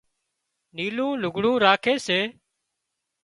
[0.75, 2.19] نيلُون لگھڙون راکي سي